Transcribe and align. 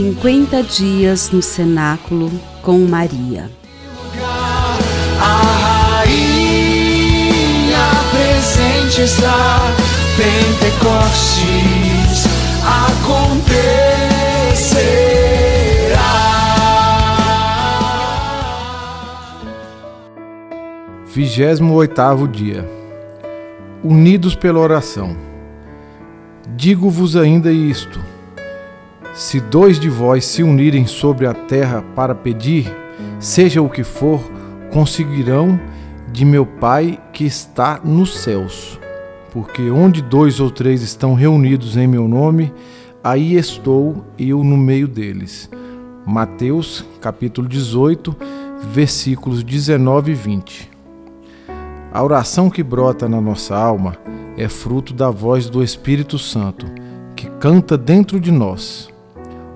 50 0.00 0.62
dias 0.62 1.30
no 1.30 1.42
cenáculo 1.42 2.30
com 2.62 2.78
Maria. 2.86 3.50
A 5.20 5.98
rainha 5.98 7.36
presente 8.10 9.02
está, 9.02 9.58
Pentecostes 10.16 11.44
acontecerá. 12.64 13.60
Vigésimo 21.14 21.74
oitavo 21.74 22.26
dia. 22.26 22.66
Unidos 23.84 24.34
pela 24.34 24.60
oração. 24.60 25.14
Digo-vos 26.56 27.16
ainda 27.16 27.52
isto: 27.52 28.00
se 29.12 29.40
dois 29.40 29.78
de 29.78 29.88
vós 29.88 30.24
se 30.24 30.42
unirem 30.42 30.86
sobre 30.86 31.26
a 31.26 31.34
terra 31.34 31.82
para 31.94 32.14
pedir, 32.14 32.72
seja 33.18 33.60
o 33.60 33.68
que 33.68 33.82
for, 33.82 34.20
conseguirão 34.70 35.58
de 36.12 36.24
meu 36.24 36.46
Pai 36.46 36.98
que 37.12 37.24
está 37.24 37.80
nos 37.82 38.18
céus. 38.20 38.78
Porque 39.32 39.70
onde 39.70 40.02
dois 40.02 40.40
ou 40.40 40.50
três 40.50 40.82
estão 40.82 41.14
reunidos 41.14 41.76
em 41.76 41.86
meu 41.86 42.08
nome, 42.08 42.52
aí 43.02 43.34
estou 43.34 44.04
eu 44.18 44.42
no 44.42 44.56
meio 44.56 44.88
deles. 44.88 45.48
Mateus, 46.06 46.84
capítulo 47.00 47.48
18, 47.48 48.16
versículos 48.72 49.42
19 49.42 50.12
e 50.12 50.14
20. 50.14 50.70
A 51.92 52.02
oração 52.02 52.48
que 52.48 52.62
brota 52.62 53.08
na 53.08 53.20
nossa 53.20 53.56
alma 53.56 53.96
é 54.36 54.48
fruto 54.48 54.94
da 54.94 55.10
voz 55.10 55.48
do 55.48 55.62
Espírito 55.62 56.18
Santo, 56.18 56.66
que 57.14 57.28
canta 57.38 57.76
dentro 57.76 58.18
de 58.20 58.30
nós. 58.30 58.88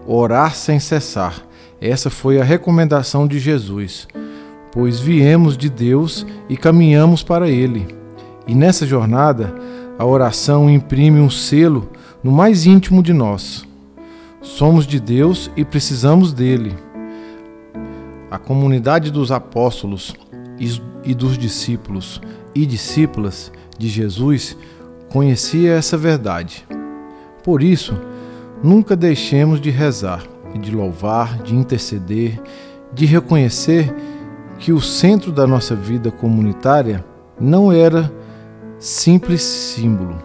Orar 0.06 0.54
sem 0.54 0.78
cessar. 0.78 1.42
Essa 1.80 2.10
foi 2.10 2.40
a 2.40 2.44
recomendação 2.44 3.26
de 3.26 3.38
Jesus, 3.38 4.06
pois 4.72 5.00
viemos 5.00 5.56
de 5.56 5.68
Deus 5.68 6.26
e 6.48 6.56
caminhamos 6.56 7.22
para 7.22 7.48
Ele. 7.48 7.86
E 8.46 8.54
nessa 8.54 8.86
jornada, 8.86 9.54
a 9.98 10.04
oração 10.04 10.68
imprime 10.68 11.20
um 11.20 11.30
selo 11.30 11.90
no 12.22 12.32
mais 12.32 12.66
íntimo 12.66 13.02
de 13.02 13.12
nós. 13.12 13.66
Somos 14.42 14.86
de 14.86 15.00
Deus 15.00 15.50
e 15.56 15.64
precisamos 15.64 16.32
dele. 16.32 16.74
A 18.30 18.38
comunidade 18.38 19.10
dos 19.10 19.30
apóstolos 19.32 20.14
e 21.04 21.14
dos 21.14 21.38
discípulos 21.38 22.20
e 22.54 22.66
discípulas 22.66 23.50
de 23.78 23.88
Jesus 23.88 24.56
conhecia 25.08 25.72
essa 25.72 25.96
verdade. 25.96 26.64
Por 27.42 27.62
isso, 27.62 27.94
nunca 28.64 28.96
deixemos 28.96 29.60
de 29.60 29.70
rezar 29.70 30.24
de 30.58 30.74
louvar, 30.74 31.42
de 31.42 31.54
interceder, 31.54 32.40
de 32.92 33.06
reconhecer 33.06 33.94
que 34.58 34.72
o 34.72 34.80
centro 34.80 35.32
da 35.32 35.46
nossa 35.46 35.74
vida 35.74 36.10
comunitária 36.10 37.04
não 37.40 37.72
era 37.72 38.12
simples 38.78 39.42
símbolo, 39.42 40.16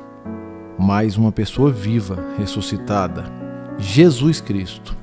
mas 0.78 1.18
uma 1.18 1.32
pessoa 1.32 1.72
viva, 1.72 2.24
ressuscitada, 2.38 3.26
Jesus 3.78 4.40
Cristo. 4.40 4.96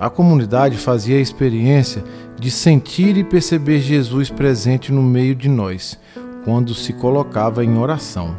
A 0.00 0.08
comunidade 0.08 0.76
fazia 0.76 1.18
a 1.18 1.20
experiência 1.20 2.02
de 2.38 2.50
sentir 2.50 3.16
e 3.16 3.22
perceber 3.22 3.80
Jesus 3.80 4.30
presente 4.30 4.90
no 4.90 5.02
meio 5.02 5.34
de 5.34 5.48
nós, 5.48 5.98
quando 6.44 6.74
se 6.74 6.92
colocava 6.92 7.64
em 7.64 7.78
oração. 7.78 8.36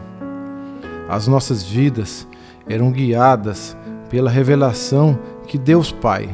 As 1.07 1.27
nossas 1.27 1.63
vidas 1.63 2.27
eram 2.67 2.91
guiadas 2.91 3.77
pela 4.14 4.30
revelação 4.30 5.17
que 5.47 5.58
Deus 5.58 5.92
Pai, 5.92 6.30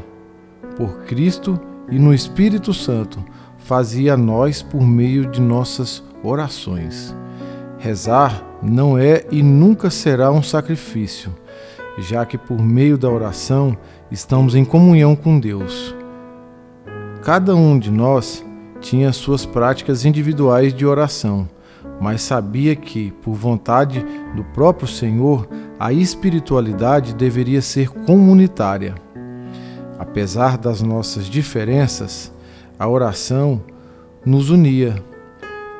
por 0.76 1.06
Cristo 1.06 1.58
e 1.90 1.98
no 1.98 2.14
Espírito 2.14 2.74
Santo, 2.74 3.24
fazia 3.58 4.16
a 4.16 4.18
nós 4.18 4.62
por 4.62 4.82
meio 4.82 5.26
de 5.28 5.40
nossas 5.40 6.04
orações. 6.22 7.16
Rezar 7.78 8.44
não 8.62 8.98
é 8.98 9.26
e 9.32 9.42
nunca 9.42 9.90
será 9.90 10.30
um 10.30 10.44
sacrifício, 10.44 11.34
já 11.98 12.26
que 12.26 12.38
por 12.38 12.60
meio 12.60 12.98
da 12.98 13.10
oração 13.10 13.78
estamos 14.12 14.56
em 14.56 14.66
comunhão 14.66 15.16
com 15.16 15.40
Deus. 15.40 15.96
Cada 17.24 17.56
um 17.56 17.80
de 17.80 17.90
nós 17.90 18.46
tinha 18.82 19.14
suas 19.14 19.46
práticas 19.46 20.04
individuais 20.04 20.74
de 20.74 20.86
oração 20.86 21.48
mas 22.00 22.22
sabia 22.22 22.76
que, 22.76 23.12
por 23.22 23.34
vontade 23.34 24.06
do 24.36 24.44
próprio 24.44 24.88
Senhor, 24.88 25.48
a 25.80 25.94
espiritualidade 25.94 27.16
deveria 27.16 27.62
ser 27.62 27.90
comunitária. 27.90 28.96
Apesar 29.98 30.58
das 30.58 30.82
nossas 30.82 31.26
diferenças, 31.26 32.34
a 32.78 32.88
oração 32.88 33.62
nos 34.26 34.50
unia, 34.50 35.02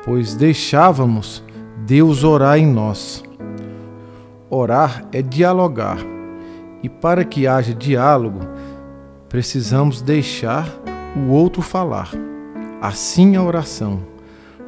pois 0.04 0.34
deixávamos 0.34 1.44
Deus 1.86 2.24
orar 2.24 2.58
em 2.58 2.66
nós. 2.66 3.22
Orar 4.48 5.04
é 5.12 5.20
dialogar, 5.20 5.98
e 6.82 6.88
para 6.88 7.24
que 7.24 7.46
haja 7.46 7.74
diálogo, 7.74 8.40
precisamos 9.28 10.00
deixar 10.00 10.66
o 11.14 11.30
outro 11.30 11.60
falar. 11.60 12.10
Assim 12.80 13.36
a 13.36 13.42
oração 13.42 14.00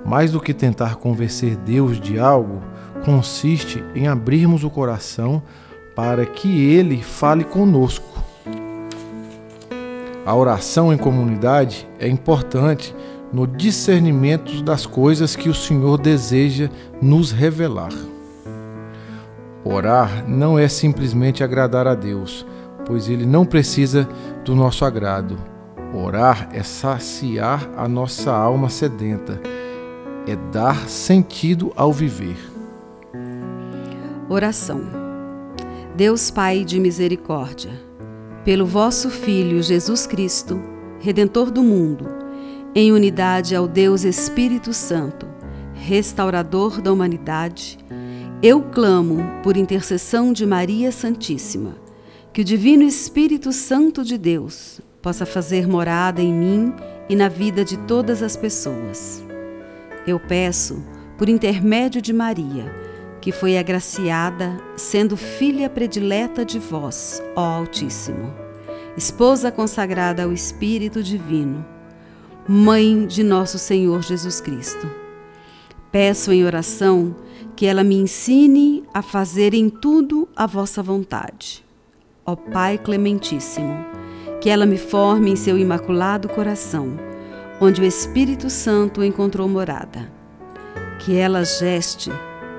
mais 0.05 0.33
do 0.33 0.41
que 0.41 0.53
tentar 0.53 0.97
convencer 0.97 1.57
Deus 1.57 2.01
de 2.01 2.19
algo, 2.19 2.61
consiste 3.05 3.83
em 3.95 4.07
abrirmos 4.07 4.65
o 4.65 4.71
coração 4.71 5.43
para 5.95 6.25
que 6.25 6.73
Ele 6.73 7.03
fale 7.03 7.45
conosco. 7.45 8.23
A 10.25 10.35
oração 10.35 10.93
em 10.93 10.97
comunidade 10.97 11.89
é 11.99 12.09
importante 12.09 12.95
no 13.33 13.47
discernimento 13.47 14.63
das 14.63 14.87
coisas 14.87 15.35
que 15.35 15.49
o 15.49 15.55
Senhor 15.55 15.99
deseja 15.99 16.71
nos 17.01 17.33
revelar. 17.33 17.93
Orar 19.65 20.29
não 20.29 20.59
é 20.59 20.69
simplesmente 20.69 21.43
agradar 21.43 21.87
a 21.87 21.95
Deus, 21.95 22.47
pois 22.87 23.09
Ele 23.09 23.27
não 23.27 23.45
precisa 23.45 24.09
do 24.45 24.55
nosso 24.55 24.85
agrado. 24.85 25.37
Orar 25.95 26.49
é 26.53 26.63
saciar 26.63 27.69
a 27.77 27.87
nossa 27.87 28.33
alma 28.33 28.69
sedenta 28.69 29.41
é 30.27 30.37
dar 30.53 30.89
sentido 30.89 31.73
ao 31.77 31.93
viver. 31.93 32.52
Oração. 34.33 34.81
Deus 35.95 36.31
Pai 36.31 36.65
de 36.65 36.81
misericórdia, 36.81 37.71
pelo 38.47 38.65
vosso 38.65 39.11
Filho 39.11 39.63
Jesus 39.63 40.07
Cristo, 40.07 40.59
Redentor 41.01 41.51
do 41.51 41.63
mundo, 41.63 42.09
em 42.75 42.93
unidade 42.93 43.55
ao 43.55 43.69
Deus 43.69 44.05
Espírito 44.05 44.73
Santo, 44.73 45.27
restaurador 45.75 46.81
da 46.81 46.91
humanidade, 46.91 47.77
eu 48.43 48.63
clamo 48.63 49.19
por 49.43 49.55
intercessão 49.55 50.33
de 50.33 50.47
Maria 50.47 50.91
Santíssima, 50.91 51.77
que 52.33 52.41
o 52.41 52.45
Divino 52.45 52.85
Espírito 52.85 53.53
Santo 53.53 54.03
de 54.03 54.17
Deus 54.17 54.81
possa 55.03 55.27
fazer 55.27 55.69
morada 55.69 56.23
em 56.23 56.33
mim 56.33 56.73
e 57.07 57.15
na 57.15 57.29
vida 57.29 57.63
de 57.67 57.77
todas 57.77 58.23
as 58.23 58.35
pessoas. 58.35 59.23
Eu 60.07 60.19
peço, 60.19 60.83
por 61.19 61.29
intermédio 61.29 62.01
de 62.01 62.15
Maria, 62.15 62.92
que 63.23 63.31
foi 63.31 63.57
agraciada, 63.57 64.61
sendo 64.77 65.17
filha 65.17 65.71
predileta 65.71 66.45
de 66.45 66.59
vós, 66.59 67.23
ó 67.37 67.41
Altíssimo, 67.41 68.35
esposa 68.97 69.53
consagrada 69.53 70.25
ao 70.25 70.33
Espírito 70.33 71.03
Divino, 71.03 71.65
mãe 72.49 73.07
de 73.07 73.23
nosso 73.23 73.59
Senhor 73.59 74.03
Jesus 74.03 74.41
Cristo. 74.41 74.91
Peço 75.93 76.33
em 76.33 76.45
oração 76.45 77.15
que 77.55 77.65
ela 77.65 77.85
me 77.85 77.95
ensine 77.95 78.83
a 78.93 79.01
fazer 79.03 79.55
em 79.55 79.71
tudo 79.71 80.29
a 80.35 80.47
vossa 80.47 80.83
vontade. 80.83 81.65
Ó 82.27 82.35
Pai 82.35 82.77
Clementíssimo, 82.77 83.87
que 84.41 84.51
ela 84.51 84.67
me 84.67 84.77
forme 84.77 85.31
em 85.31 85.37
seu 85.37 85.57
imaculado 85.57 86.29
coração 86.29 86.99
onde 87.61 87.81
o 87.81 87.85
Espírito 87.85 88.51
Santo 88.51 89.05
encontrou 89.05 89.49
morada. 89.49 90.11
Que 90.99 91.17
ela 91.17 91.45
geste 91.45 92.11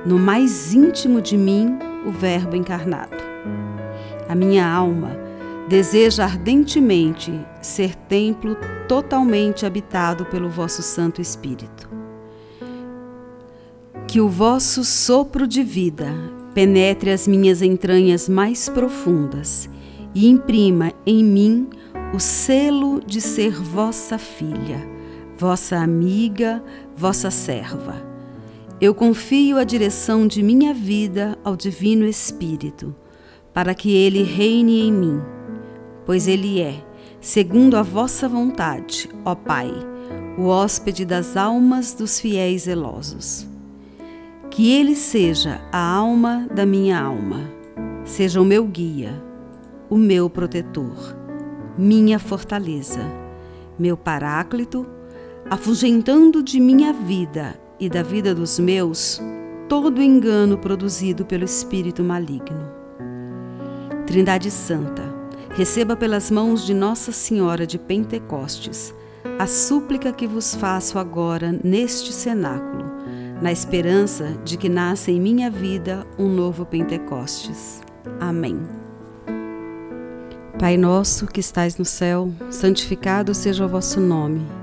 no 0.05 0.17
mais 0.19 0.73
íntimo 0.73 1.21
de 1.21 1.38
mim 1.38 1.77
o 2.05 2.11
Verbo 2.11 2.55
encarnado. 2.55 3.17
A 4.27 4.35
minha 4.35 4.67
alma 4.67 5.17
deseja 5.67 6.25
ardentemente 6.25 7.33
ser 7.61 7.95
templo 7.95 8.57
totalmente 8.88 9.65
habitado 9.65 10.25
pelo 10.25 10.50
vosso 10.50 10.81
Santo 10.81 11.21
Espírito. 11.21 11.89
Que 14.07 14.19
o 14.19 14.29
vosso 14.29 14.83
sopro 14.83 15.47
de 15.47 15.63
vida 15.63 16.13
penetre 16.53 17.09
as 17.09 17.27
minhas 17.27 17.61
entranhas 17.61 18.29
mais 18.29 18.69
profundas 18.69 19.69
e 20.13 20.29
imprima 20.29 20.91
em 21.05 21.23
mim 21.23 21.69
o 22.13 22.19
selo 22.19 23.00
de 23.03 23.19
ser 23.19 23.53
vossa 23.53 24.17
filha 24.17 24.94
vossa 25.38 25.77
amiga, 25.77 26.63
vossa 26.95 27.31
serva. 27.31 28.12
Eu 28.83 28.94
confio 28.94 29.57
a 29.57 29.63
direção 29.63 30.27
de 30.27 30.44
minha 30.44 30.74
vida 30.74 31.39
ao 31.41 31.56
Divino 31.56 32.06
Espírito, 32.06 32.94
para 33.53 33.74
que 33.74 33.95
ele 33.95 34.24
reine 34.24 34.81
em 34.81 34.91
mim. 34.91 35.21
pois 36.06 36.27
ele 36.27 36.59
é, 36.59 36.85
segundo 37.21 37.77
a 37.77 37.81
vossa 37.81 38.27
vontade, 38.27 39.09
ó 39.24 39.35
Pai, 39.35 39.71
o 40.38 40.47
hóspede 40.47 41.06
das 41.06 41.38
almas 41.38 41.94
dos 41.94 42.19
fiéis 42.19 42.63
zelosos. 42.63 43.47
Que 44.51 44.74
ele 44.74 44.97
seja 44.97 45.62
a 45.71 45.79
alma 45.79 46.45
da 46.53 46.65
minha 46.65 47.00
alma, 47.00 47.50
seja 48.03 48.41
o 48.41 48.45
meu 48.45 48.65
guia, 48.65 49.13
o 49.89 49.95
meu 49.95 50.29
protetor, 50.29 51.15
minha 51.77 52.19
fortaleza, 52.19 53.00
meu 53.79 53.95
paráclito, 53.95 54.86
afugentando 55.50 56.44
de 56.44 56.59
minha 56.59 56.91
vida 56.91 57.62
e 57.85 57.89
da 57.89 58.01
vida 58.01 58.33
dos 58.33 58.59
meus 58.59 59.21
todo 59.68 60.01
engano 60.01 60.57
produzido 60.57 61.25
pelo 61.25 61.44
espírito 61.44 62.03
maligno. 62.03 62.71
Trindade 64.06 64.50
Santa, 64.50 65.03
receba 65.50 65.95
pelas 65.95 66.31
mãos 66.31 66.65
de 66.65 66.74
Nossa 66.74 67.12
Senhora 67.12 67.68
de 67.68 67.77
Pentecostes 67.77 68.94
a 69.38 69.47
súplica 69.47 70.13
que 70.13 70.27
vos 70.27 70.56
faço 70.56 70.97
agora 70.97 71.57
neste 71.63 72.13
cenáculo, 72.13 72.85
na 73.41 73.51
esperança 73.51 74.38
de 74.45 74.57
que 74.57 74.69
nasça 74.69 75.12
em 75.12 75.19
minha 75.19 75.50
vida 75.50 76.06
um 76.18 76.29
novo 76.29 76.65
Pentecostes. 76.65 77.81
Amém. 78.19 78.62
Pai 80.57 80.77
nosso 80.77 81.27
que 81.27 81.39
estais 81.39 81.77
no 81.77 81.83
céu, 81.83 82.31
santificado 82.50 83.33
seja 83.33 83.65
o 83.65 83.69
vosso 83.69 84.00
nome. 84.00 84.62